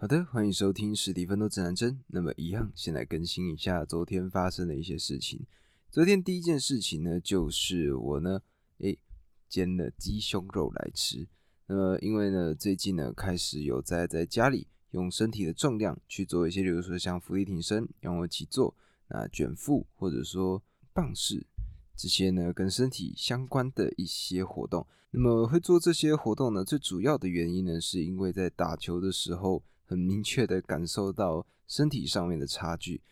[0.00, 2.00] 好的，欢迎收听史蒂芬多指南针。
[2.06, 5.44] 那么一样，先来更新一下昨天发生的一些事情。
[5.90, 8.40] 昨天第一件事情呢，就是我呢，
[8.78, 8.98] 诶，
[9.46, 11.28] 煎了鸡胸肉来吃。
[11.66, 18.74] 那么因为呢，最近呢，开始有在在家里用身体的重量去做一些，比如说像浮力挺身、仰卧起坐、
[19.08, 20.62] 那卷腹，或者说
[20.94, 21.46] 棒式
[21.94, 24.86] 这些呢，跟身体相关的一些活动。
[25.10, 29.62] 那么会做这些活动呢，最主要的原因呢，是因为在打球的时候。
[29.90, 33.02] 很明确的感受到身体上面的差距，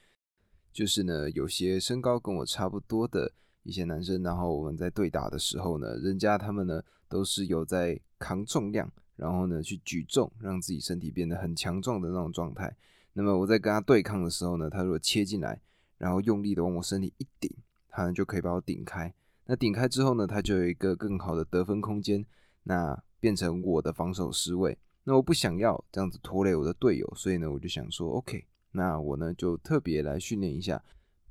[0.73, 3.33] 就是呢，有些身高跟我差不多的
[3.65, 12.77] 一些男生，然后我们在对打的时候呢，人家他们呢都是有在扛重量，然后呢去举重，让自己身体变得很强壮的那种状态。
[13.15, 15.61] 那么我在跟他对抗的时候呢，他如果切进来，
[15.99, 17.53] 然后用力的往我身体一顶，
[17.89, 19.13] 他就可以把我顶开。
[19.47, 22.25] 那顶开之后呢，他就有一个更好的得分空间，
[22.63, 24.79] 那变成我的防守失位。
[25.09, 30.85] 那我不想要这样子拖累我的队友，所以呢，我就想说，OK，那我呢就特别来训练一下，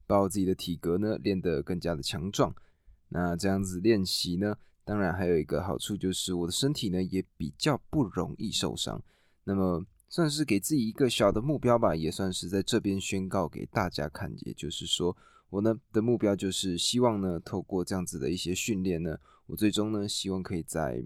[0.07, 2.51] 把我自己的体格呢练得更加的强壮。
[3.09, 8.99] 那这样子练习呢，当然还有一个好处就是我的身体呢也比较不容易受伤。
[9.43, 15.15] 那么算是给自己一个小的目标吧，也算是在这边宣告给大家看，也就是说，
[15.51, 21.03] 我呢的目标就是希望呢透过这样子的一些训练呢，我最终呢希望可以在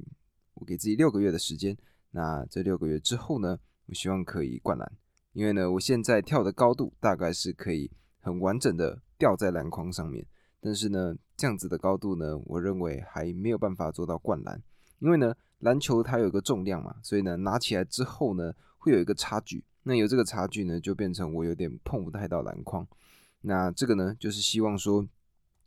[0.53, 1.77] 我给自己六个月的时间。
[2.11, 3.59] 那这六个月之后呢？
[3.87, 4.89] 我希望可以灌篮，
[5.33, 10.25] 因为呢，我现在跳的高度大概是可以很完整的吊在篮筐上面。
[10.61, 14.61] 但是呢，这样子的高度呢，我认为还没有办法做到灌篮，
[14.99, 19.65] 因为呢，篮球它有一个重量嘛，所以呢，拿起来之后呢，会有一个差距。
[19.83, 22.87] 那有这个差距呢，就变成我有点碰不太到篮筐。
[23.41, 25.05] 那这个呢，就是希望说，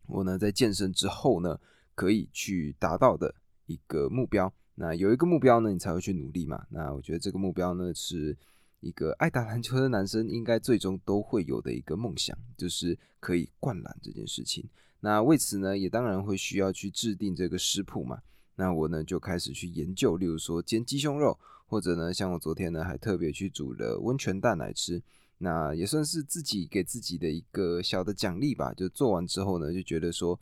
[0.07, 1.59] 我呢在健身之后呢，
[1.95, 3.35] 可以去达到的
[3.67, 4.51] 一个目标。
[4.77, 6.67] 那有一个目标呢，你才会去努力嘛。
[6.69, 8.37] 那我觉得这个目标呢，是
[8.81, 14.69] 一个爱打篮球的男生应该最终都会有的一个梦想，就是可以灌篮这件事情。
[14.99, 18.21] 那为此呢，也当然会需要去制定这个食谱嘛。
[18.57, 25.01] 那我呢就开始去研究，例如说煎鸡胸肉，或者呢，像我昨天呢还特别去煮了温泉蛋来吃。
[25.39, 28.75] 那也算是自己给自己的一个小的奖励吧。
[28.75, 30.39] 就做完之后呢，就觉得说。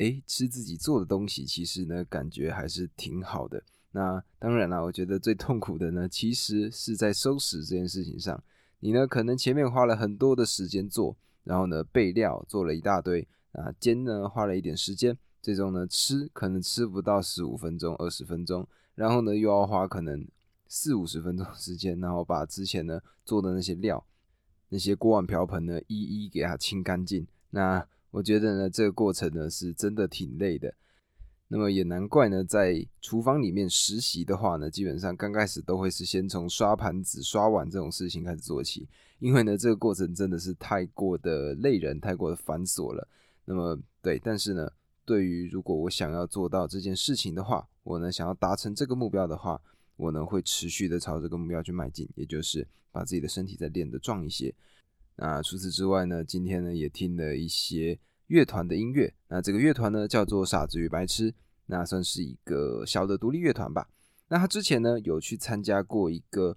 [0.00, 3.62] 诶，吃自己做的东西，其实呢，感觉还是挺好的。
[3.92, 8.42] 那当然了，我觉得最痛苦的呢，其实是在收拾这件事情上。
[8.78, 20.26] 你呢，可能前面花了很多的时间做，然后呢，备料做了一大堆，啊，煎呢花了一点时间，最终呢吃可能吃不到十五分钟、二十分钟，然后呢又要花可能
[20.66, 24.02] 四五十分钟时间，然后把之前呢做的那些料、
[24.70, 27.26] 那些锅碗瓢盆呢一一给它清干净。
[27.50, 30.74] 那我觉得呢，这个过程呢是真的挺累的。
[31.52, 38.88] 那么也难怪呢，在厨房里面实习的话呢，基本上刚开始都会是先从刷盘子、刷碗这种事情开始做起，
[39.18, 43.08] 因为呢，这个过程真的是太过的累人、太过的繁琐了。
[43.44, 44.70] 那么对，但是呢，
[45.04, 49.60] 对于如果我想要做到这件事情的话，我呢想要达成这个目标的话，
[49.96, 54.54] 我呢会持续的朝这个目标去迈进，也就是把自己的身体再练得壮一些。
[55.16, 57.98] 那除此之外呢，今天呢也听了一些
[58.28, 59.12] 乐团的音乐。
[59.28, 61.34] 那这个乐团呢叫做傻子与白痴，
[61.66, 63.86] 那算是一个小的独立乐团吧。
[64.28, 66.56] 那他之前呢有去参加过一个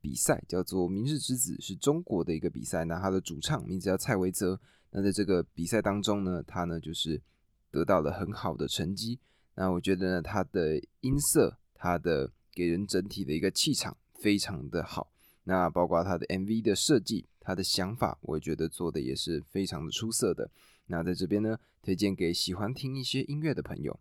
[0.00, 2.84] 比赛，叫做《明日之子》，是中国的一个比赛。
[2.84, 4.58] 那他的主唱名字叫蔡维泽。
[4.90, 7.22] 那在这个比赛当中呢，他呢就是
[7.70, 9.20] 得到了很好的成绩。
[9.54, 15.12] 那我觉得呢，他的音色，他的给人整体的一个气场非常的好。
[15.44, 17.26] 那包括他的 MV 的设计。
[17.50, 20.48] 他的想法，我觉得做的也是非常的出色的。
[20.86, 23.98] 那在这边呢，推荐给喜欢听一些音乐的朋友。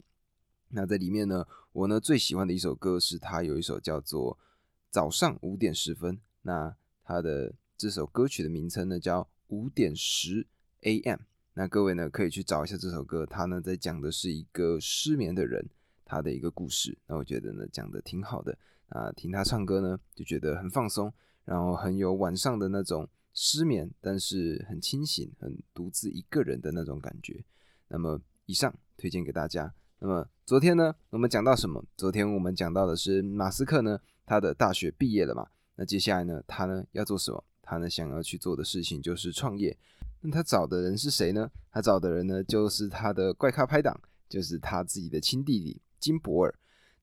[0.68, 4.36] 那在里面呢，我呢最喜欢的一首歌是他有一首叫做
[4.92, 6.16] 《早上五点十分》。
[6.44, 10.46] 那他的这首歌曲的名称呢叫《五点十
[10.82, 11.18] AM》。
[11.56, 15.68] 那各位呢可以去找一下这首歌，他呢在讲的是一个失眠的人
[16.06, 16.96] 他的一个故事。
[17.08, 18.56] 那我觉得呢讲的挺好的。
[18.90, 21.12] 啊，听他唱歌呢就觉得很放松，
[21.46, 23.10] 然后很有晚上的那种。
[23.34, 27.44] 失眠，但是很清醒，很独自一个人的那种感觉。
[27.88, 29.74] 那么，以上推荐给大家。
[30.00, 31.84] 那么，昨天呢，我们讲到什么？
[31.98, 35.48] 昨天我们讲到的是马斯克呢，他的大学毕业了嘛？
[35.76, 37.44] 那接下来呢，他呢要做什么？
[37.62, 39.78] 他呢想要去做的事情就是创业。
[40.22, 41.50] 那他找的人是谁呢？
[41.72, 46.54] 他找的人呢就是他的怪咖拍档，就是他自己的亲弟弟金博尔。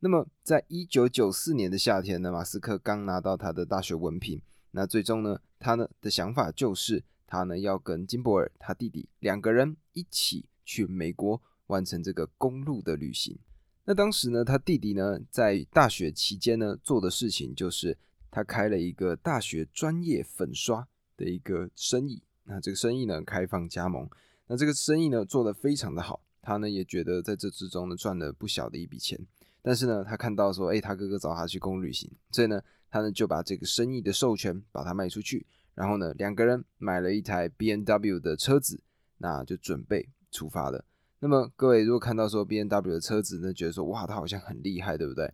[0.00, 4.40] 那么，在一九九四年的夏天呢，马斯克刚拿到他的大学文凭。
[4.76, 13.38] 那最终呢，他呢的想法就是，他呢要跟金博尔他弟弟两个人一起去美国完成这个公路的旅行。
[13.86, 17.96] 那当时呢，他弟弟呢在大学期间呢做的事情就是，
[18.30, 20.86] 他开了一个大学专业粉刷
[21.16, 22.22] 的一个生意。
[22.44, 24.06] 那这个生意呢，开放加盟。
[24.46, 26.20] 那这个生意呢，做得非常的好。
[26.42, 29.18] 他呢，也觉得在这之中呢，赚了不小的一笔钱。
[29.62, 32.62] 但是呢，他看到说，哎，他哥哥找他去公路旅行，所以呢，
[32.96, 35.46] 他呢就把这个生意的授权把它卖出去。
[35.74, 38.82] 然后呢，两个人买了一台 B N W 的车子，
[39.18, 40.86] 那就准备出发了。
[41.18, 45.30] 那么各位如果看到说 B N W 的车子呢，觉得说，哇，它好像很厉害，对不对？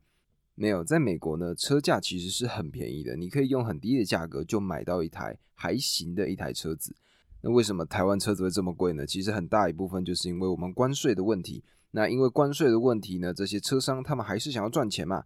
[0.57, 6.95] 没有，在美国呢，车价其实是很便宜的，你可以用很低的价格就买到一台还行的一台车子。
[7.41, 9.07] 那为什么台湾车子会这么贵呢？
[9.07, 11.65] 其实很大一部分就是因为我们关税的问题。
[11.93, 15.25] 那因为关税的问题呢，这些车商他们还是想要赚钱嘛，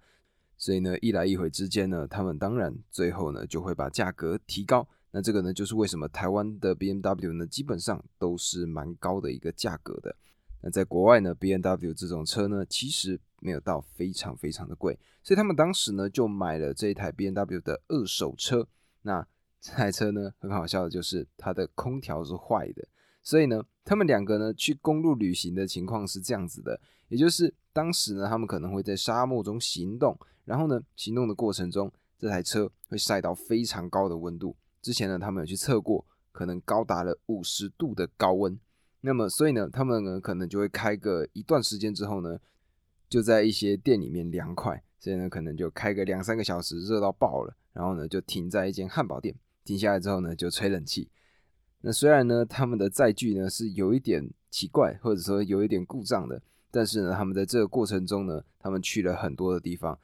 [0.58, 4.88] 所以呢，一来一回之间呢，他们当然最后呢就会把价格提高。
[5.10, 10.14] 那这个呢，就是为什么台湾的 B M W 呢，基本上都是蛮高的一个价格的。
[10.62, 18.66] 那在国外呢，B M W 这种车呢，其实没有到非常非常的贵，所以他们当时呢就买了这一台 B M W 的二手车。
[19.02, 19.26] 那
[19.60, 22.86] 这台车呢很好笑的就是它的空调是坏的，
[23.22, 34.56] 所以呢他们两个呢去公路旅行的情况是这样子的，也就是当时呢他们可能会在沙漠中行动，然后呢行动的过程中这台车会晒到非常高的温度。
[34.80, 36.02] 之前呢他们有去测过，
[36.32, 38.58] 可能高达了五十度的高温。
[39.02, 42.40] 那么，所以呢，他们呢可能就会开个一段时间之后呢，
[43.10, 49.34] 就在一些店里面凉快，所以呢可能就开个两三个小时，热到爆了，然后呢就停在一间汉堡店，
[49.64, 51.10] 停下来之后呢就吹冷气。
[51.82, 56.42] 那虽然呢他们的载具呢是有一点奇怪，或者说有一点故障的，
[56.76, 59.98] 但是呢他们在这个过程中呢，他们去了很多的地方，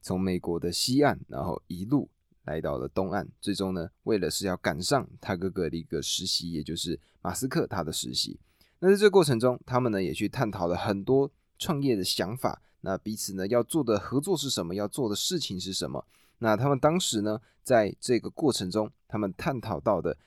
[0.00, 2.08] 从美国的西岸，然后一路
[2.44, 7.00] 来到了东岸，最终呢为了是要赶上他哥哥的一个实习，也就是。
[7.24, 8.36] 马斯克他的实习，
[8.80, 12.60] 那在这个过程中，他们呢也去探讨了很多创业的想法。
[12.80, 14.74] 那彼此呢要做的合作是什么？
[14.74, 16.04] 要做的事情是什么？
[16.38, 20.18] 那他们当时呢在这个过程中，他们探讨到的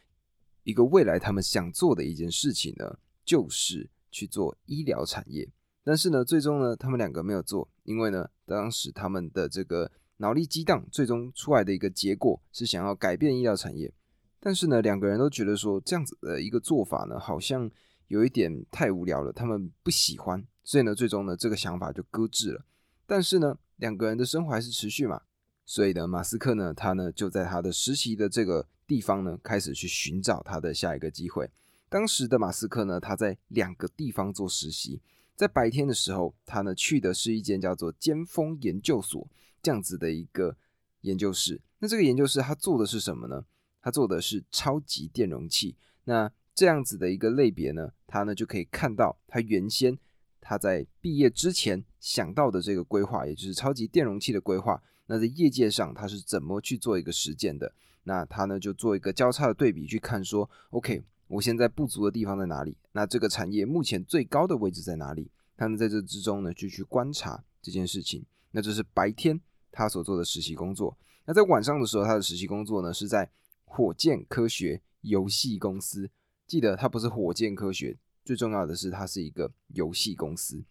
[0.64, 5.46] 一个未来他们想做的一件事情呢，就是去做医疗产业。
[5.86, 13.94] 但是呢，最终呢他们两个没有做，因为呢当时他们的这个脑力激荡，最终出来的一个结果是想要改变医疗产业。
[14.40, 17.70] 但是呢，两个人都觉得说这样子的一个做法呢，好像
[18.08, 22.66] 有一点太无聊了，他们不喜欢，所以呢，最终呢，这个想法就搁置了。
[23.06, 25.22] 但是呢，两个人的生活还是持续嘛，
[25.66, 31.50] 所以呢，马斯克呢，他呢就在他的实习的这个地方呢，开始去寻找他的下一个机会。
[31.90, 35.02] 当时的马斯克呢，他在两个地方做实习，
[35.36, 39.28] 在白天的时候，他呢去的是一间叫做尖峰研究所
[39.62, 40.56] 这样子的一个
[41.02, 41.62] 研究室。
[41.80, 43.46] 那这个研究室他做的是什么呢？
[43.82, 49.98] 他做的是超级电容器，那这样子的一个类别呢，他呢就可以看到他原先
[50.40, 54.82] 他在毕业之前想到的这个规划，也就是超级电容器的规划。
[55.08, 57.72] 那在业界上他是怎么去做一个实践的？
[58.04, 62.78] 那他呢就做一个交叉的对比，去看说，OK，我现在不足的地方在哪里？
[62.92, 65.32] 那这个产业目前最高的位置在哪里？
[65.58, 68.26] 他们在这之中呢就去观察这件事情。
[68.52, 69.40] 那这是白天
[69.72, 70.98] 他所做的实习工作。
[71.26, 73.30] 那在晚上的时候，他的实习工作呢是在。
[73.68, 76.10] 火箭科学游戏公司，
[76.48, 80.64] 记得它不是火箭科学，最重要的是它是一个游戏公司。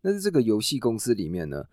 [0.00, 1.68] 那在这个游戏公司里面呢，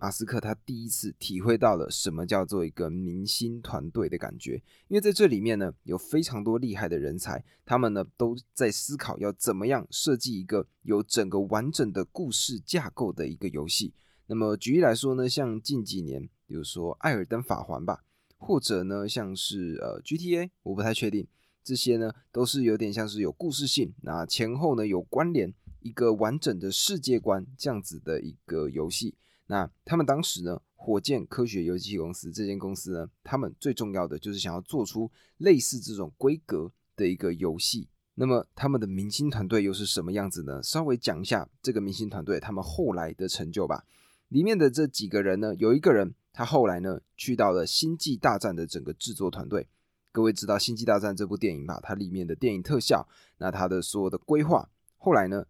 [0.00, 13.92] 马斯克他第一次体会到了什么叫做一个明星团队的感觉，因为在这里面呢，有非常多厉害的人才，他们呢都在思考要怎么样设计一个有整个完整的故事架构的一个游戏。
[14.26, 18.04] 那么举例来说呢，像近几年，比如说《艾尔登法环》吧。
[18.40, 21.26] 或者呢，像是呃 GTA，我不太确定，
[21.64, 29.16] 这些呢都是有点像是有故事性，那前后呢有关联，一个完整的世界观这样子的一个游戏。
[29.48, 37.88] 那他们当时呢，火箭科学游戏公司这间公司呢，他们最重要的就是想要做出类似这种规格的一个游戏。
[38.14, 40.62] 那么他们的明星团队又是什么样子呢？
[40.62, 43.84] 稍微讲一下这个明星团队他们后来的成就吧。
[44.28, 46.14] 里面的这几个人呢，有一个人。
[46.30, 49.66] 他后来呢，去到了《星际大战》的整个制作团队。
[50.12, 51.80] 各位知道《星际大战》这部电影吧？
[51.82, 55.44] 它里面的电影特效，那它的所有的规划，后来呢，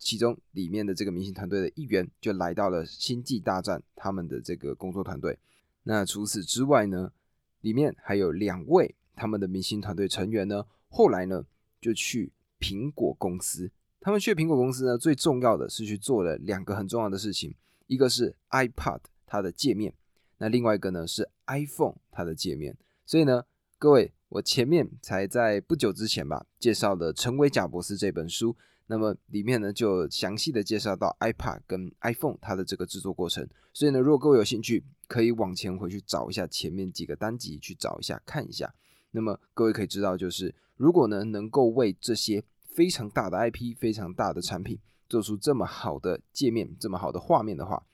[0.00, 5.38] 其中里面的这个明星团队的一员就来到了《星际大战》他们的这个工作团队。
[5.82, 7.12] 那除此之外呢，
[7.60, 11.44] 里面还有两位他们的明星团队成员呢，后来呢
[11.80, 13.70] 就去苹果公司。
[14.00, 17.54] 他们去苹果公司呢，最重要的是去做了两个很重要的事情，
[17.86, 19.92] 一个是 iPad 它的界面。
[20.38, 23.44] 那另外一个呢是 iPhone 它的界面，所以呢，
[23.78, 28.56] 各位，我前面才在不久之前吧介绍的《成为贾博士》这本书，
[28.92, 33.48] 那么里面呢就详细的介绍到 iPad 跟 iPhone 它的这个制作过程。
[33.72, 38.74] 所以呢，如果各位有兴趣，可以往前回去找一下前面几个单集，去找一下看一下。
[39.12, 44.76] 那么各位可以知道，就是如果呢能够为这些非常大的 IP、非常大的产品
[45.08, 47.86] 做出这么好的界面、这么好的画面的话，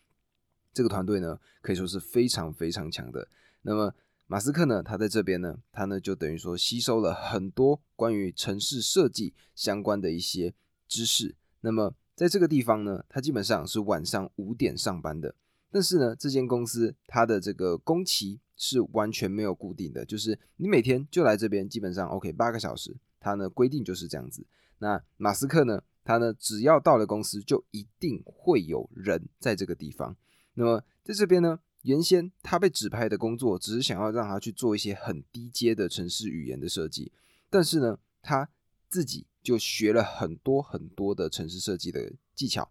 [0.72, 3.28] 这个团队呢可以说是非常非常强的。
[3.60, 3.94] 那么
[4.26, 10.54] 马斯克呢，他在这边呢，他呢就等于说吸收了很多关于城市设计相关的一些
[10.88, 11.34] 知识。
[11.60, 15.34] 那么在这个地方呢，他基本上是晚上五点上班的。
[15.70, 24.46] 但是呢，这间公司它的这个工期是完全没有固定的，就是你每天就来这边，基本上 OK 八个小时，它呢规定就是这样子。
[24.78, 30.16] 那马斯克呢，他呢只要到了公司，就一定会有人在这个地方。
[30.54, 31.60] 那么在这边呢。
[31.82, 37.12] 原先他被指派的工作只是想要让他去做一些很低阶的城市语言的设计，
[37.48, 38.48] 但是呢，他
[38.88, 42.68] 自己就学了很多很多的城市设计的技巧。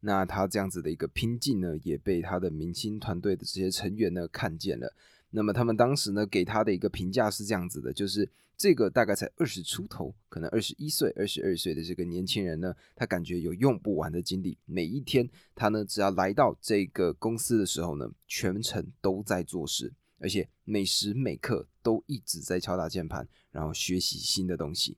[0.00, 4.94] 那他这样子的一个拼劲呢，也被他的明星团队的这些成员呢看见了。
[5.30, 8.30] 那么他们当时呢给他的一个评价是这样子的，就是。
[8.60, 14.58] 这个大概才二十出头，可能二十一岁、二十二岁的这个年轻人呢，他感觉有用不完的精力。
[14.64, 24.96] 每一天，他呢只要来到这个公司的时候呢，全程都在做事，而且每时每刻都一直在敲打键盘，然后学习新的东西。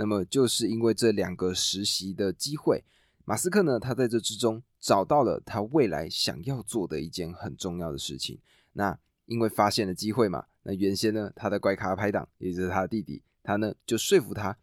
[0.00, 2.84] 那么就是因为这两个实习的机会，
[3.24, 8.38] 马斯克呢，他在这之中找到了他未来想要做的一件很重要的事情。
[8.74, 10.46] 那因为发现了机会嘛。
[10.62, 14.56] 那原先呢，他的怪咖拍档，也就是他的弟弟，他呢就说服他，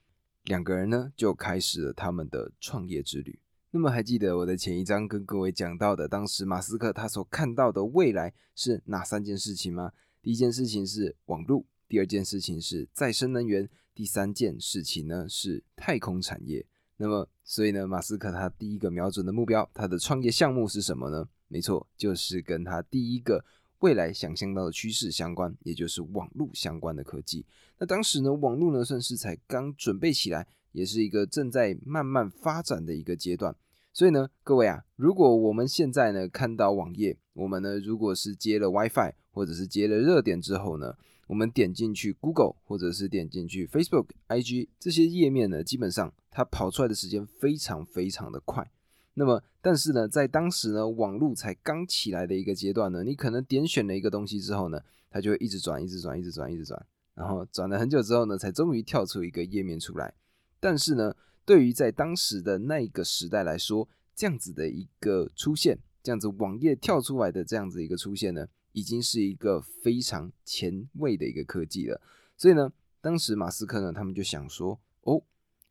[0.46, 3.38] 两个人呢就开始了他们的创业之旅。
[3.72, 9.92] 那么还记得我的前一章跟各位讲到的，当时马斯克他所看到的未来是哪三件事情吗？
[10.22, 16.64] 第一件事情是网络，第二件事情是再生能源，第三件事情呢是太空产业。
[16.98, 21.28] 那么所以呢，马斯克他第一个瞄准的目标，他的创业项目是什么呢？
[21.48, 23.44] 没错，就是跟他第一个。
[23.80, 27.46] 未来想象到的趋势相关，也就是网络相关的科技。
[27.78, 33.56] 那当时呢，网络呢算是才刚准备起来，也是一个正在慢慢发展的一个阶段。
[33.94, 40.96] 所以呢，各位啊，如果我们现在呢看到网页，我们呢如果是接了 WiFi 或者是接了热点之后呢，
[41.28, 48.72] 我们点进去 Google 或者是点进去 Facebook、IG 这些页面呢，基本上它跑出来的时间非常非常的快。
[49.16, 54.80] 那么，但是呢，在当时呢，网络才刚起来的一个阶段呢，你可能点选了一个东西之后呢，
[55.10, 60.14] 它就会一直转，一直转，一直转，一直转，然后转了很久之后呢，才终于跳出一个页面出来。
[60.60, 61.16] 但是呢，
[61.46, 72.00] 对于在当时的那一个时代来说，这样子的一个出现，这样子网页跳出来的这样子一个出现呢，已经是一个非常前卫的一个科技了。
[72.38, 75.24] 所以呢，当时马斯克呢，他们就想说，哦。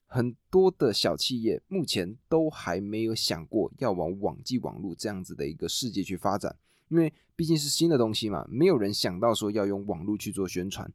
[0.07, 6.55] 很多的小企业目前都还没有想过要往网际网络这样子的一个世界去发展，
[6.89, 10.89] 因为毕竟是新的东西嘛，没有人想到说要用网络去做宣传。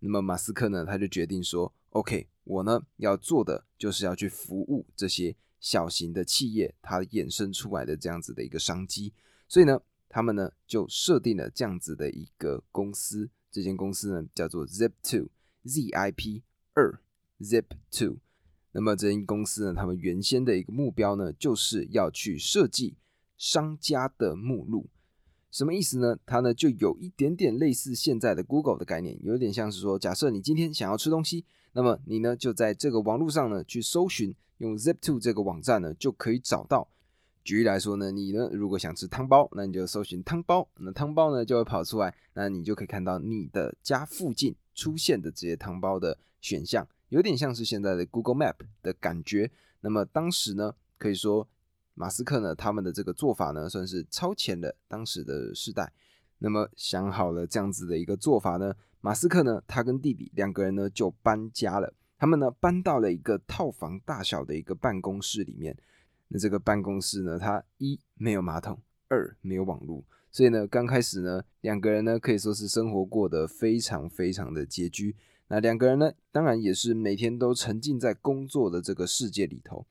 [0.00, 9.12] 那么马斯克呢，他就决定说：“OK，我呢要做的就是要去服务这些小型的企业，它衍生出来的这样子的一个商机。
[9.46, 16.42] 所以呢，他们呢就设定了这样子的一个公司，这间公司呢叫做 Zip Two，Z I P
[16.74, 17.00] 二
[17.40, 18.18] Zip Two。”
[18.72, 22.96] 那么这间公司呢，他们原先的一个目标呢，就是要去设计
[23.38, 24.90] 商家的目录。
[25.50, 26.18] 什么意思呢？
[26.26, 36.86] 它呢就有一点点类似现在的 Google 的概念，有点像是说，假设你今天想要吃东西，那么你呢就在这个网络上呢去搜寻，用 Zip2 这个网站呢就可以找到。
[37.46, 46.84] 举例来说呢，你呢如果想吃汤包，那你就搜寻汤包，那汤包呢就会跑出来，那你就可以看到你的家附近出现的这些汤包的选项。
[47.10, 49.48] 有点像是现在的 Google Map 的感觉。
[49.80, 51.48] 那么当时呢，可以说
[51.94, 55.92] 马斯克呢，他们的这个做法呢，算是超前了当时的时代。
[56.38, 61.94] 那么想好了这样子的一个做法呢，马斯克呢，他跟弟弟两个人呢就搬家了。
[62.18, 65.76] 他们呢搬到了一个套房大小的一个办公室里面。
[66.28, 75.16] 那这个办公室呢，它一没有马桶，二没有网络，所以呢，刚开始呢，两个人呢可以说是生活过得非常非常的拮据。
[75.48, 79.86] 那两个人呢，当然也是每天都沉浸在工作的这个世界里头。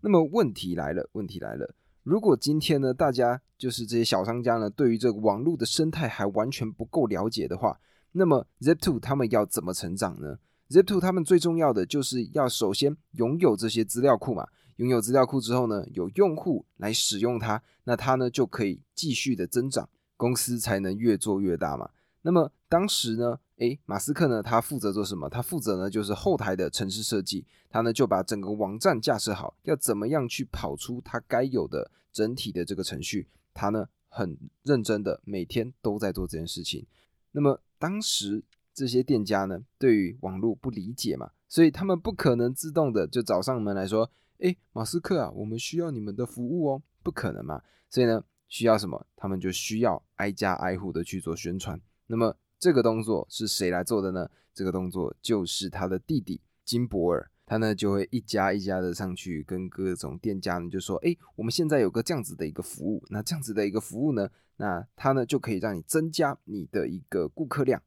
[0.00, 7.78] 那么问题来了，问题来了，如果今天呢，大家就是这些小商家呢，对于这个网络的生态还完全不够了解的话，
[8.12, 10.38] 那么 zip to 他们要怎么成长呢
[10.70, 21.90] zip to 他们最重要的就是要首先拥有这些资料库嘛，拥有资料库之后呢，有用户来使用它，那它呢就可以继续的增长，公司才能越做越大嘛。
[22.22, 23.38] 那么当时呢？
[23.58, 24.42] 诶，马斯克呢？
[24.42, 25.28] 他负责做什么？
[25.28, 27.46] 他负责呢，就是后台的城市设计。
[27.70, 36.84] 他呢就把整个网站架设好，要怎么样去跑出它该有的整体的这个程序，他呢很认真的每天都在做这件事情。
[37.30, 47.62] 那么当时这些店家呢，对于网络不理解嘛，所以他们不可能自动的就找上门来说：“哎，马斯克啊，我们需要你们的服务哦。”不可能嘛。
[47.90, 51.80] 所以呢，需要什么，他们就需要挨家挨户的去做宣传。
[52.06, 54.30] 那么这个动作是谁来做的呢？
[54.54, 57.30] 这个动作就是他的弟弟金博尔。
[57.46, 67.82] 他呢就会一家一家的上去跟各种店家呢就说，哎，我们现在有个这样子的一个服务，那这样子的一个服务呢，那他呢就可以让你增加你的一个顾客量。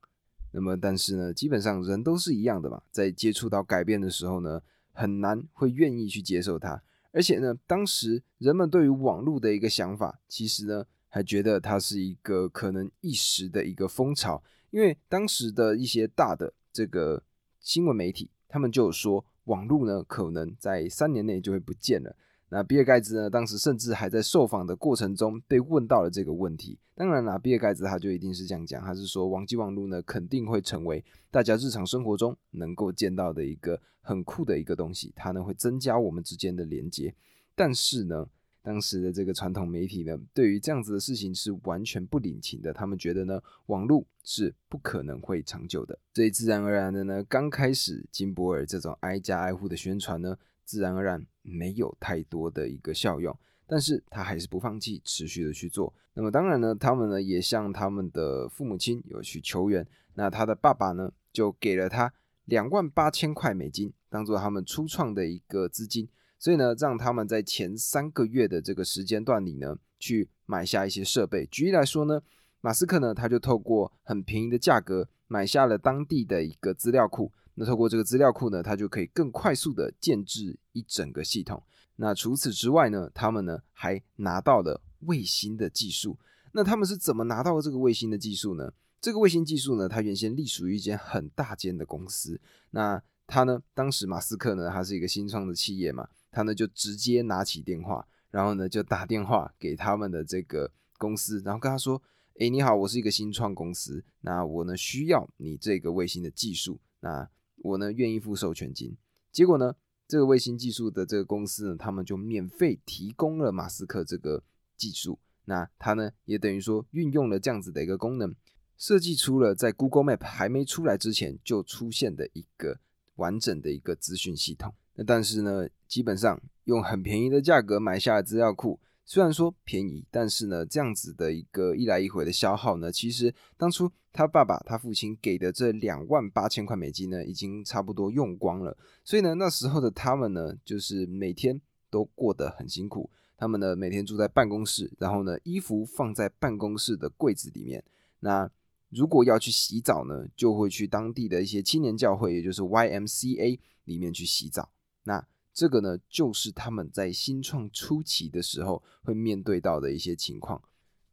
[0.51, 4.61] 那么但是呢，基本上人都是一样的嘛，在接触到改变的时候呢，
[4.97, 6.81] 很难会愿意去接受它。
[7.11, 17.23] 而且呢，当时人们对于网络的一个想法，其实呢还觉得它是一个可能一时的一个风潮，因为当时的一些大的这个
[17.59, 19.23] 新闻媒体，他们就有说。
[19.47, 22.13] 网络呢，可能在三年内就会不见了。
[22.49, 26.79] 那比尔盖茨呢，当时甚至还在受访的过程中被问到了这个问题。
[26.95, 37.13] 当然啦，比尔盖茨他就一定是这样讲，他是说网际网络呢，肯定会成为大家日常生活中能够见到的一个很酷的一个东西，它呢会增加我们之间的连接。
[37.53, 38.27] 但是呢，
[38.61, 42.71] 当时的这个传统媒体呢，对于这样子的事情是完全不领情的。
[42.71, 45.99] 他们觉得呢，网络是不可能会长久的。
[46.13, 53.35] 所以自然而然的呢，刚开始金博尔这种挨家挨户的宣传呢，自然而然没有太多的一个效用。
[53.65, 55.93] 但是他还是不放弃，持续的去做。
[56.13, 59.85] 那么当然呢，他们呢也向他们的父母亲有去求援。
[60.13, 62.13] 那他的爸爸呢，就给了他
[62.45, 66.07] 两万八千块美金，当做他们初创的一个资金。
[66.39, 71.45] 所以呢，让他们在前三个月的这个时间段里呢，去买下一些设备。
[71.47, 72.21] 举例来说呢，
[72.61, 77.31] 马斯克呢，他就透过很便宜的价格买下了当地的一个资料库。
[77.59, 81.61] 那透过这个资料库呢，他就可以更快速的建制一整个系统。
[81.95, 86.17] 那除此之外呢，他们呢还拿到了卫星的技术。
[86.51, 88.71] 那他们是怎么拿到这个卫星的技术呢？
[89.01, 92.39] 这个卫星技术呢，它原先隶属于一间很大间的公司。
[92.71, 96.08] 那他呢，当时马斯克呢，他是一个新创的企业嘛。
[96.29, 101.99] 他呢就直接拿起电话，然后呢就打电话给他们的这个公司，然后跟他说
[102.39, 107.27] ：“哎，你好，我是一个新创公司，那我呢需要你这个卫星的技术，那
[107.58, 108.96] 我呢愿意付授权金。”
[109.32, 109.76] 结果呢，
[110.08, 114.43] 这个卫星技术的这个公司呢，他们就免费提供了马斯克这个
[114.76, 118.34] 技术，那他呢也等于说运用了这样子的一个功能，
[118.78, 122.80] 设计出了在 Google Map 还没出来之前就出现的一个
[123.15, 124.74] 完整的一个资讯系统。
[124.96, 138.75] 那但是呢，基本上用很便宜的价格买下了资料库，虽然说便宜，但是呢，这样子的一个一来一回的消耗呢，其实当初他爸爸他父亲给的这两万八千块美金呢，已经差不多用光了。
[139.03, 143.12] 所以呢，那时候的他们呢，就是每天都过得很辛苦。
[143.38, 147.84] 他们呢，每天住在办公室，然后呢，衣服放在办公室的柜子里面。
[148.21, 148.49] 那
[148.89, 154.71] 如果要去洗澡呢，就会去当地的一些青年教会，也就是 YMCA 里面去洗澡。
[155.03, 160.60] 那这个呢，就是他们在新创初期的时候会面对到的一些情况。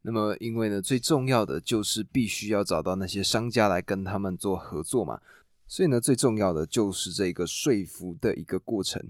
[0.05, 5.19] 那么，因为呢，最重要的就是必须要找到那些商家来跟他们做合作嘛，
[5.67, 9.03] 所以呢，最重要的就是这个说服的一个过程。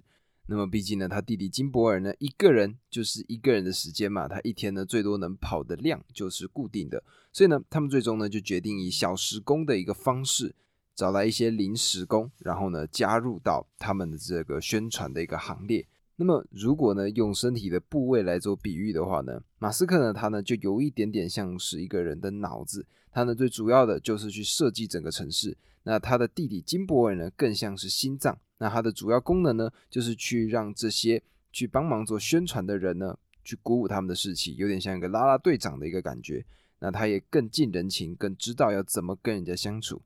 [0.45, 7.03] 那么，毕竟呢，他弟弟金博尔呢，一个人就是一个人的时间嘛，他一天呢最多能跑的量就是固定的，
[7.33, 10.55] 所以呢，他们最终呢就决定以小时工的一个方式。
[10.95, 15.85] 找来一些临时工，然后呢加入到他们的这个宣传的一个行列。
[16.17, 25.57] 那么如果呢用身体的部位来做比喻的话呢，马斯克呢他呢就有一点点像是一个人的脑子，他呢最主要的就是去设计整个城市。
[25.83, 36.43] 那他的弟弟金伯尔呢更像是心脏，那他的主要功能呢就是去让这些去帮忙做宣传的人呢去鼓舞他们的士气，有点像一个拉拉队长的一个感觉。
[36.79, 40.01] 那他也更近人情，更知道要怎么跟人家相处。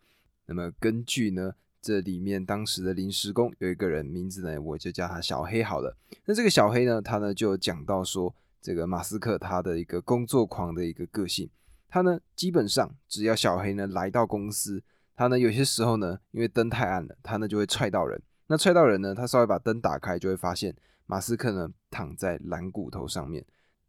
[0.45, 1.53] 那么根据呢，
[1.89, 5.97] 这里面当时的临时工有一个人名字呢，我就叫他小黑好了。
[6.25, 11.49] 那这个小黑呢，他呢就讲到说，这个马斯克他的一个工作狂的一个个性，
[11.87, 14.83] 他呢基本上只要小黑呢来到公司，
[15.15, 18.21] 他呢有些时候呢，因为灯太暗了，他呢就会踹到人。
[18.45, 20.75] 那踹到人呢，他稍微把灯打开，就会发现
[21.07, 23.43] 马斯克呢躺在蓝骨头上面。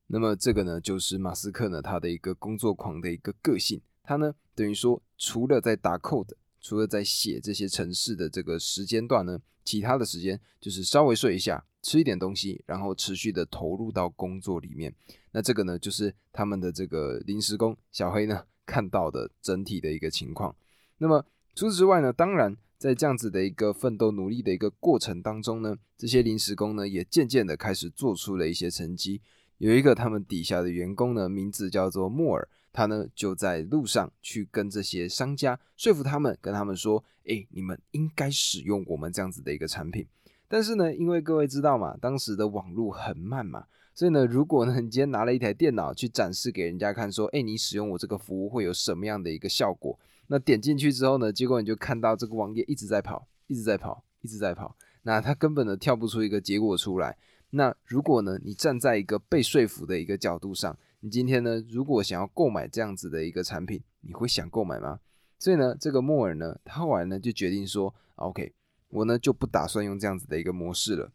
[0.06, 3.78] 那么这个呢，就是马斯克呢他的一个工作狂的一个个性。
[4.02, 6.32] 他呢等于说，除了在打 code。
[6.60, 14.94] 除了在写这些城市的这个时间段呢，其他的时间就是稍微睡一下，吃一点东西，然后持续的投入到工作里面。
[15.32, 20.54] 那这个呢，就是他们的这个临时工小黑呢看到的整体的一个情况。
[20.98, 29.20] 那么除此之外呢，当然在这样子的一个奋斗努力的一个过程当中呢，这些临时工呢也渐渐的开始做出了一些成绩。
[29.58, 40.06] 有一个他们底下的员工呢，名字叫做莫尔，他呢就在路上去跟这些商家说服他们，跟他们说：“哎，你们应该使用我们这样子的一个产品。”
[40.48, 57.16] 但是呢，因为各位知道嘛，当时的网络很慢嘛，所以呢，如果呢你今天拿了一台电脑去展示给人家看，说：“哎，你使用我这个服务会有什么样的一个效果？”那点进去之后呢，结果你就看到这个网页一直在跑，一直在跑，一直在跑，那它根本呢跳不出一个结果出来。
[57.50, 65.00] 那如果呢，你站在一个被说服的一个角度上，你今天呢，如果想要购买这样子的一个产品，你会想购买吗？
[65.38, 68.52] 所以呢，这个莫尔呢，他后来呢就决定说，OK，
[68.88, 71.12] 我呢就不打算用这样子的一个模式了，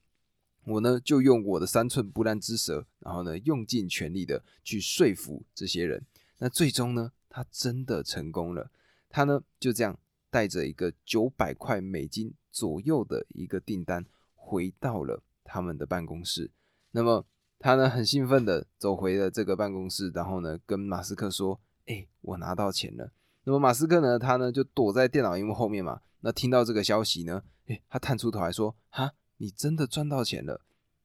[0.64, 6.04] 我呢就用我的三寸不烂之舌，然后呢用尽全力的去说服这些人。
[6.40, 8.72] 那最终呢，他真的成功了，
[9.08, 15.22] 他呢就这样带着一个九百块美金左右的一个订单回到了。
[15.48, 16.50] 他们的办公室，
[16.90, 17.24] 那么
[17.60, 23.12] 他呢很兴奋的走回了这个办公室，然后呢跟马斯克说：“哎，我拿到钱了。”
[23.46, 26.02] 那么马斯克呢，他呢就躲在电脑荧幕后面嘛。
[26.22, 30.62] 那听到这个消息呢，哎，他探出头来说：“哈，你真的赚到钱了？”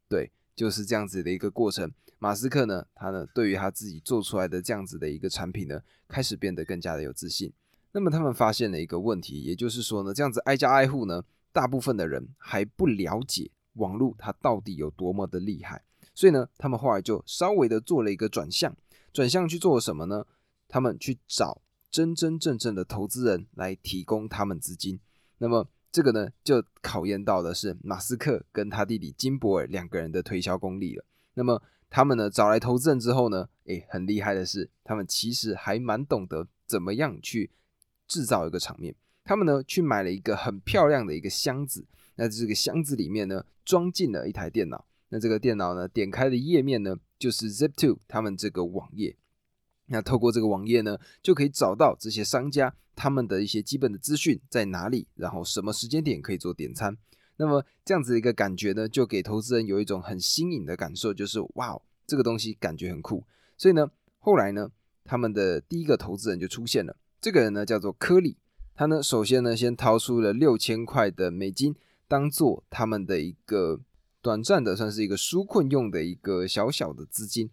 [0.09, 1.93] 对，就是这样子的一个过程。
[2.19, 7.53] 马斯克呢，他呢对于他自己做出来的这样子的一个产品呢，开始变得更加的有自信。
[7.93, 13.51] 那么他们发现了一个问题，也就是说呢，这样子挨家挨户呢，大部分的人还不了解。
[13.75, 15.83] 网络它到底有多么的厉害？
[16.21, 18.77] 所以呢，他们后来就稍微的做了一个转向，
[19.11, 20.27] 转向去做什么呢？
[20.69, 25.01] 他们去找真真正正的投资人来提供他们资金。
[25.39, 31.03] 那么这个呢，就考验到的是马斯克跟他弟弟金伯尔两个人的推销功力了。
[31.33, 37.51] 那么他们呢找来投资人之后呢，诶，很厉害的是，他们其实还蛮懂得怎么样去
[38.07, 38.95] 制造一个场面。
[39.25, 41.87] 他们呢去买了一个很漂亮的一个箱子。
[42.17, 44.85] 那这个箱子里面呢，装进了一台电脑。
[45.11, 49.17] 那这个电脑呢，点开的页面呢，就是 Zip2 他们这个网页。
[49.87, 56.97] 那透过这个网页呢，就可以找到这些商家他们的一些基本的资讯在哪里，然后什么时间点可以做点餐。
[57.37, 63.25] 那么这样子一个感觉呢，就给投资人有一种很新颖的感受，就是哇，这个东西感觉很酷。
[63.57, 64.71] 所以呢，后来呢，
[65.05, 66.97] 他们的第一个投资人就出现了。
[67.21, 68.37] 这个人呢，叫做科里。
[68.77, 71.75] 他呢，首先呢，先掏出了六千块的美金。
[72.07, 73.81] 当做他们的一个
[74.23, 77.51] 短暂的，算是一个纾困用的一个小小的资金。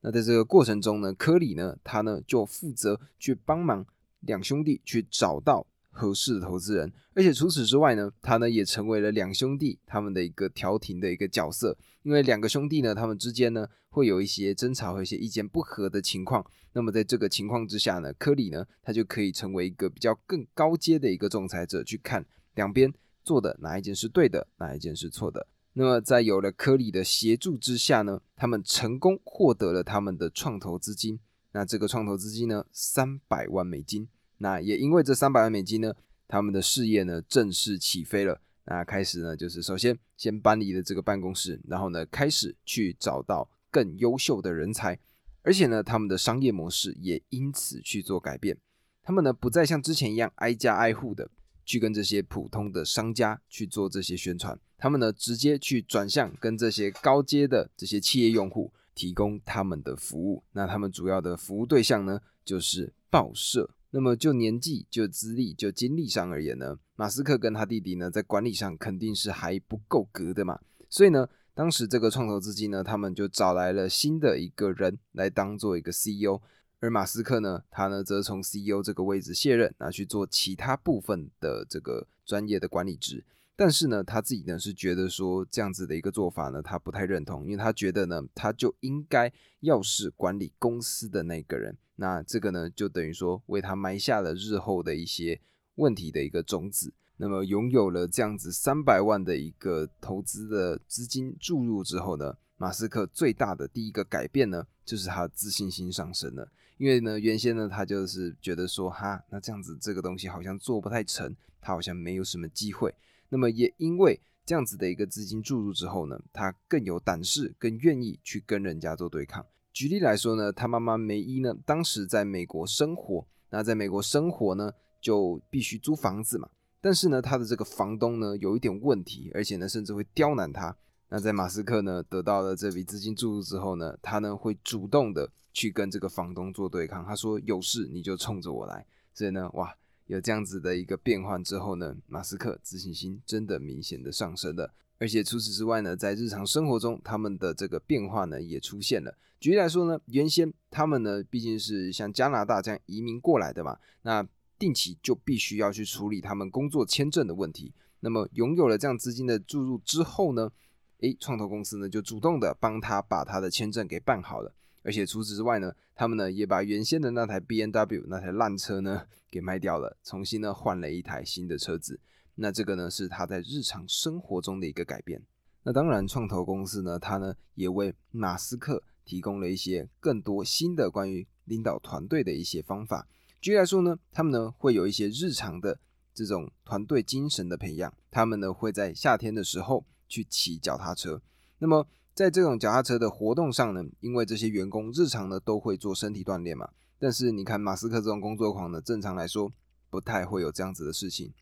[0.00, 3.86] 那在这个过程中呢，科里呢，他呢就负责去帮忙
[4.20, 11.76] 两兄弟去找到合适的投资人，而且除此之外呢，他呢也成为了两兄弟他们的一个调停的一个角色。
[12.02, 16.44] 因为两个兄弟呢，他们之间呢会有一些争吵和一些意见不合的情况。
[16.72, 22.92] 那么在这个情况之下呢，科里呢，他就可以成为一个比较更高阶的一个仲裁者，去看两边。
[23.24, 25.46] 做的哪一件是对的，哪一件是错的？
[25.74, 31.18] 那么在有了科里的协助之下呢，他们成功获得了他们的创投资金。
[31.52, 34.06] 那这个创投资金呢，三百万美金。
[34.38, 35.94] 那也因为这三百万美金呢，
[36.28, 38.40] 他们的事业呢正式起飞了。
[38.66, 44.98] 那开始呢，就是首先先搬离了这个办公室，然后呢，开始去找到更优秀的人才，
[45.42, 48.58] 而且呢，他们的商业模式也因此去做改变。
[49.02, 51.30] 他们呢，不再像之前一样挨家挨户的。
[51.64, 60.42] 去跟这些普通的商家去做这些宣传，他们呢直接去转向跟这些高阶的这些企业用户提供他们的服务。
[60.54, 63.70] 那他们主要的服务对象呢就是报社。
[63.90, 70.58] 那么就年纪、就资历、就经历上而言呢，马斯克跟他弟弟呢在管理上肯定是还不够格的嘛。
[70.90, 76.42] 所以呢，当时这个创投资金呢，他们就找来了新的一个人来当做一个 CEO。
[76.80, 83.24] 而马斯克呢，他呢则从 CEO 这个位置卸任，拿去做其他部分的这个专业的管理职。
[83.54, 91.76] 但是呢，他自己呢是觉得说这样子的一个做法呢，他不太认同，因为他觉得呢，他就应该要是管理公司的那个人。
[91.96, 95.40] 那这个呢，就等于说为他埋下了日后的一些
[95.76, 96.92] 问题的一个种子。
[97.18, 106.50] 那么拥有了这样子三百万的一个投资的资金注入之后呢，马斯克最大的第一个改变呢，就是他自信心上升了。
[106.78, 112.92] 因为呢，原先呢，他就是觉得说，哈，那这样子这个东西好像做不太成，他好像没有什么机会。
[113.32, 119.42] 那么也因为这样子的一个资金注入之后呢，他更有胆识，更愿意去跟人家做对抗。
[119.72, 126.50] 举例来说呢，他妈妈梅伊呢，当时在美国生活，那在美国生活呢，就必须租房子嘛。
[126.82, 130.76] 但是呢，他的这个房东呢，有一点问题，而且呢，甚至会刁难他。
[131.08, 135.30] 那在马斯克呢得到了这笔资金注入之后呢，他呢会主动的。
[135.54, 139.70] 去跟这个房东做对抗，他说有事你就冲着我来，所以呢，哇，
[140.06, 144.72] 有这样子的一个变换之后呢，马斯克自信心真的明显的上升了。
[144.98, 149.16] 而且除此之外呢，在日常生活中，他们的这个变化呢也出现了。
[149.40, 154.24] 举例来说呢，原先他们呢毕竟是像加拿大这样移民过来的嘛，那
[154.58, 157.72] 定期就必须要去处理他们工作签证的问题。
[157.98, 160.52] 那么拥有了这样资金的注入之后呢，
[161.00, 164.54] 诶，创投公司呢就主动的帮他把他的签证给办好了。
[164.82, 172.00] 而且除此之外呢，他们呢也把原先的那台 B N W 那台烂车呢给卖掉了，重新呢换了一台新的车子。
[172.34, 175.22] 那这个呢是他在日常生活中的一个改变。
[175.64, 183.06] 那当然，创投公司呢，它呢也为马斯克提供了一些更多新的关于领导团队的一些方法。
[183.40, 185.78] 举例来说呢，他们呢会有一些日常的
[186.12, 187.94] 这种团队精神的培养。
[188.10, 191.22] 他们呢会在夏天的时候去骑脚踏车。
[191.58, 196.68] 那么在这种脚踏车的活动上呢，因为这些员工日常呢都会做身体锻炼嘛。
[196.98, 199.52] 但是你看马斯克这种工作狂呢，正常来说
[199.88, 201.32] 不太会有这样子的事情。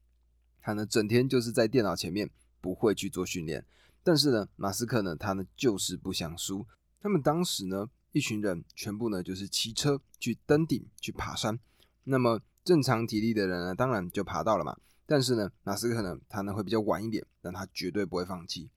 [0.62, 2.30] 他呢，整天就是在电脑前面，
[2.60, 3.64] 不会去做训练。
[4.02, 6.64] 但是呢，马斯克呢，他呢就是不想输。
[7.00, 11.58] 他们当时呢，一群人全部呢就是骑车去登顶去爬山。
[12.04, 14.76] 那么正常体力的人呢，当然就爬到了嘛。
[15.04, 18.70] 但是呢，马斯克呢，他呢会比较晚一点，但他绝对不会放弃。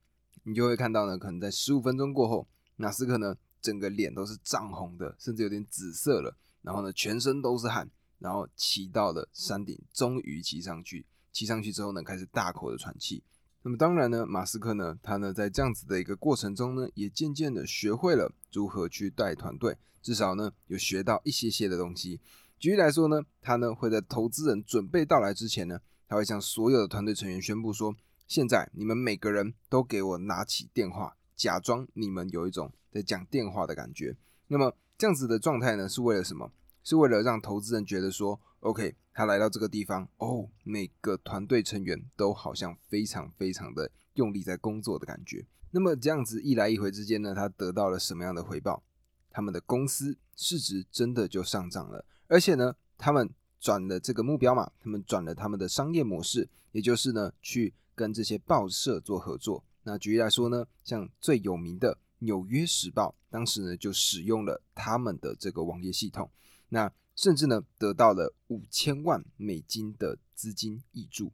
[0.43, 6.35] 你就会看到呢，可能在十五分钟过后，马斯克呢整个脸都是涨红的，甚至有点紫色了。
[6.61, 11.05] 然后呢，全身都是汗，然后骑到了山顶，终于骑上去。
[11.31, 13.23] 骑上去之后呢，开始大口的喘气。
[13.63, 22.19] 那么当然呢，马斯克呢，他呢在这样子的一个过程中呢，也渐渐的学会了如何去带团队，至少呢有学到一些些的东西。
[22.59, 27.95] 举例来说呢，他呢会在投资人准备到来之前呢，他会向所有的团队成员宣布说：
[28.27, 34.15] 现在你们每个人都给我拿起电话，假装你们有一种在讲电话的感觉。
[34.47, 36.51] 那么这样子的状态呢，是为了什么？
[36.83, 45.45] 是为了让投资人觉得说，OK，他来到这个地方，哦，每个团队成员都好像非常非常的用力在工作的感觉。
[45.71, 48.83] 那么这样子一来一回之间呢，他得到了什么样的回报？
[49.31, 59.63] 他们的公司市值真的就上涨了，而且呢，他们转了这个目标嘛，他们转了他们的商业模式，也就是呢，去跟这些报社做合作。
[59.83, 66.29] 那举例来说呢，像最有名的《纽约时报》，当时呢就使用了他们的这个网页系统。
[66.69, 71.31] 那甚至呢，得到了五千万美金的资金挹注，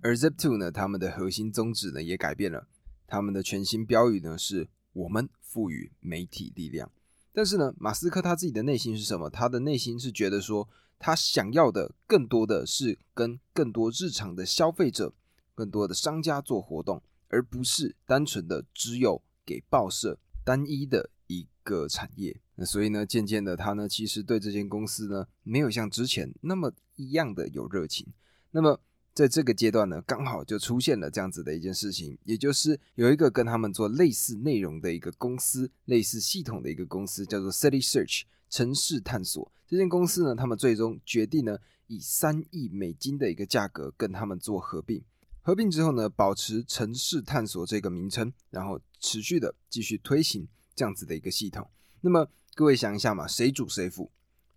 [0.00, 2.68] 而 Zip2 呢，他们的核心宗旨呢也改变了，
[3.06, 6.92] 他们的全新标语呢是“我们赋予媒体力量”。
[7.32, 9.30] 但是呢，马斯克他自己的内心是什么？
[9.30, 15.14] 他的内心是觉得说，他想要的更多的是跟更多日常的消费者、
[15.60, 22.40] 更多的商家做活动，而不是单纯的只有给报社单一的一个产业。
[22.54, 28.06] 那所以呢，渐渐的，他呢其实对这间公司呢没有像之前那么一样的有热情。
[28.52, 28.80] 那么
[29.12, 39.52] 在这个阶段呢，刚好就出现了这样子的一件事情，也就是有一个跟他们做类似内容的一个公司，类似系统的一个公司，叫做 City Search 城市探索。
[39.66, 45.02] 这间公司呢，他们最终决定呢以三亿美金的一个价格跟他们做合并。
[45.42, 51.68] 合并之后呢，保持城市探索这个名称，然后持续的继续推行这样子的一个系统。
[52.02, 54.10] 那么各位想一下嘛，谁主谁辅？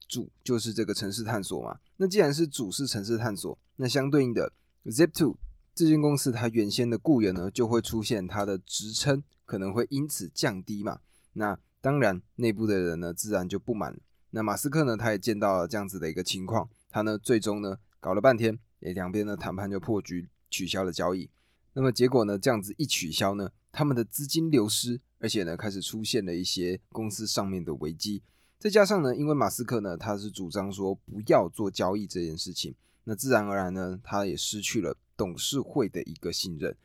[0.08, 1.80] 主就是这个城市探索嘛。
[1.98, 4.52] 那既然是主是城市探索，那相对应的
[4.86, 5.36] Zip2
[5.74, 11.00] 这间公司，它原先的雇员呢，就会出现它的职称可能会因此降低嘛。
[11.34, 14.00] 那当然，内部的人呢，自然就不满。
[14.30, 21.30] 那马斯克呢，他也见到了这样子的一个情况，他呢，最终呢，搞了半天，诶，两边的谈判就破局，取消了交易。
[21.74, 25.02] 那么结果呢，这样子一取消呢，他们的资金流失。
[25.24, 28.22] 而且呢，开始出现了一些公司上面的危机，
[28.60, 36.76] 再加上呢，因为马斯克呢，他是主张说不要做交易这件事情，那自然而然呢，他也失去了董事会的一个信任。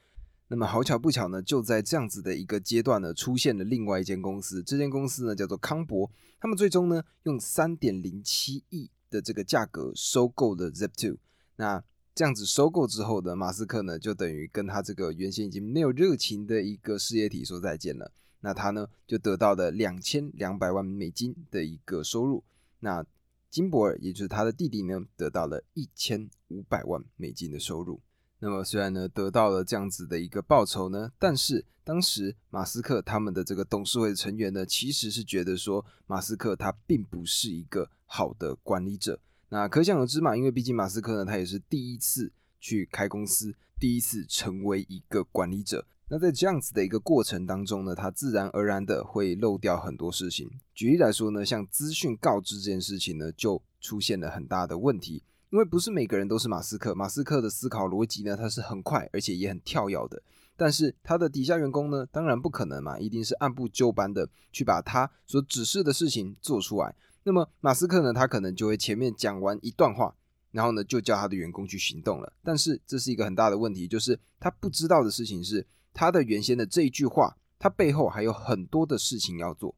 [0.46, 11.16] 那么好巧不巧呢，就在这样子的一个阶段呢，出现了另外一间公司，这间公司呢叫做康博，他们最终呢用三点零七亿的这个价格收购了 Zip2。
[11.56, 11.82] 那
[12.18, 18.10] 这样子收购之后的马斯克呢，就等于跟他这个原先已经没有热情的一个事业体说再见了。
[18.40, 22.42] 那他呢就得到了两千两百万美金的一个收入，
[22.80, 23.06] 那
[23.48, 28.00] 金博尔也就是他的弟弟呢得到了一千五百万美金的收入。
[28.40, 39.20] 那么虽然呢得到了这样子的一个报酬呢，但是当时马斯克他们的这个董事会成员呢，其实是觉得说马斯克他并不是一个好的管理者。
[39.50, 42.30] 那可想而知嘛，因为毕竟马斯克呢他也是第一次
[42.60, 45.86] 去开公司，第一次成为一个管理者。
[46.10, 50.50] 那在这样子的一个过程当中呢，他自然而然的会漏掉很多事情。
[50.74, 55.22] 举例来说呢，像资讯告知这件事情呢，就出现了很大的问题。
[55.50, 60.22] 因为不是每个人都是马斯克，马斯克的思考逻辑呢，他是很快而且也很跳跃的。
[60.56, 66.94] 但是他的底下员工呢，当然不可能嘛，一定是按部就班的去把他所指示的事情做出来。
[67.28, 70.14] 那么马斯克呢，他可能就会前面讲完一段话，
[70.50, 72.32] 然后呢就叫他的员工去行动了。
[72.42, 79.74] 但是这是一个很大的问题，就是他不知道的事情是，他的原先的这一句话，他背后还有很多的事情要做。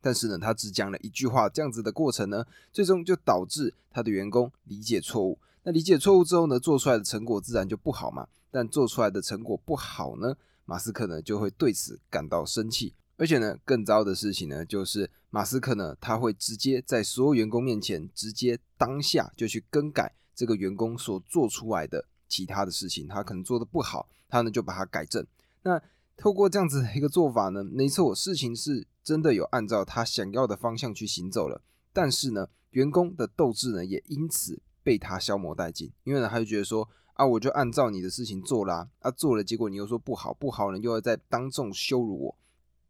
[0.00, 5.38] 但是呢，他只讲了一句话，这样子的过程呢，最终就导致他的员工理解错误。
[5.62, 8.26] 那理解错误之后呢，做出来的成果自然就不好嘛。
[8.50, 10.34] 但做出来的成果不好呢，
[10.64, 12.94] 马斯克呢就会对此感到生气。
[13.16, 23.06] 而且呢，更糟的事情呢，就是马斯克呢，他会直接在所有员工面前，直接当下就去更改这个员工所做出来的其他的事情。
[23.06, 25.24] 他可能做的不好，他呢就把它改正。
[25.62, 25.80] 那
[26.16, 31.62] 透过这样子的一个做法呢，没错，事情是真的有按照他想要的方向去行走了。
[31.92, 42.36] 但是呢，员工的斗志呢也因此被他消磨殆尽，因为呢他就觉得说啊，我就按照你的事情做啦，啊做了，结果你又说不好，不好呢又要在当众羞辱我。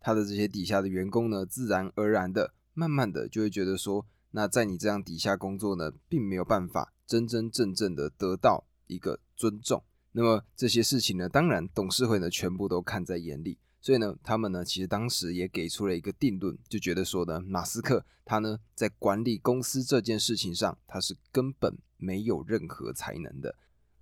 [0.04, 9.82] 他的这些底下的员工呢，自然而然的、慢慢的就会觉得说，那在你这样底下工作呢，并没有办法真真正正的得到一个尊重。
[10.12, 23.56] 那么这些事情呢，当然董事会呢全部都看在眼里，所以呢，他们呢其实当时也给出了一个定论，就觉得说呢，马斯克他呢在管理公司这件事情上，他是根本没有任何才能的。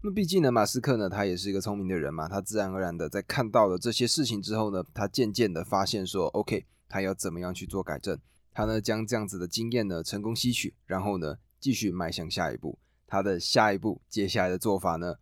[0.04, 8.18] 那么毕竟呢，马斯克呢他也是一个聪明的人嘛，他自然而然的在看到了这些事情之后呢，他渐渐的发现说，OK，他要怎么样去做改正？
[8.52, 12.80] 他呢将这样子的经验呢成功吸取，然后呢继续迈向下一步。
[13.06, 15.14] 他的下一步接下来的做法呢？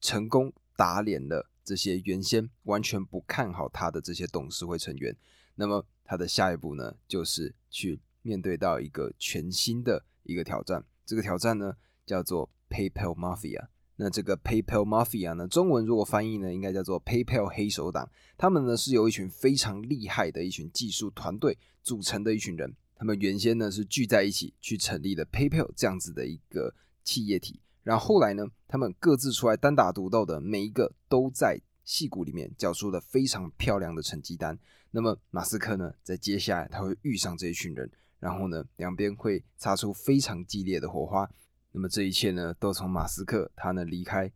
[0.00, 5.16] 成功打脸了这些原先完全不看好他的这些董事会成员，
[5.54, 10.84] 那么他的下一步呢，就是去面对到一个全新的一个挑战。
[11.06, 13.68] 这个挑战呢，叫做 PayPal Mafia。
[13.96, 18.10] 那这个 PayPal Mafia 呢，中文如果翻译呢，应该叫做 PayPal 黑手党。
[18.36, 27.60] 他们呢是由一群非常厉害的一群技术团队组成的一群人，他们原先呢是聚在一起去成立了 PayPal 这样子的一个企业体。
[27.84, 34.58] 然后后来呢，他们各自出来单打独斗的每一个都在戏骨里面缴出了非常漂亮的成绩单。
[34.90, 41.30] 那么马斯克呢，在接下来他会遇上这一群人，然后呢，两边会擦出非常激烈的火花。
[41.76, 44.30] 那么这一切呢，都从马斯克他呢离开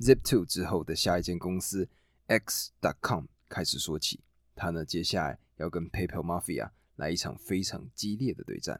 [0.00, 1.88] Zip2 之后的下一间公司
[2.26, 4.20] X.com 开始说起。
[4.54, 8.78] 他呢接下来要跟 PayPal Mafia 来一场非常激烈的对战。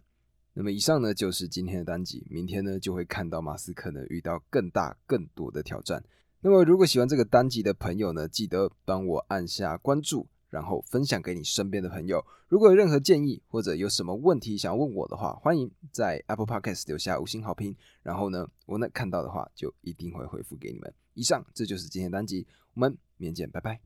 [0.52, 6.04] 那么以上呢就是今天的单集，明天呢就会看到马斯克呢遇到更大更多的挑战。
[6.42, 12.24] 那么如果喜欢这个单集的朋友呢，记得帮我按下关注，然后分享给你身边的朋友。
[12.48, 20.92] 如果有任何建议或者有什么问题想要问我的话，欢迎在 Apple Podcast 留下五星好评，然后呢我能看到的话就一定会回复给你们。
[21.14, 23.76] 以上这就是今天单集，我们明天见，拜拜。